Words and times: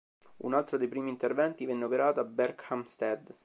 Un 0.37 0.55
altro 0.55 0.79
dei 0.79 0.87
primi 0.87 1.11
interventi 1.11 1.67
venne 1.67 1.83
operato 1.83 2.21
a 2.21 2.23
Berkhamsted. 2.23 3.35